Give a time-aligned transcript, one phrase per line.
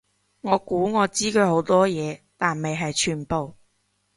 [0.41, 3.55] 我估我知佢好多嘢，但未係全部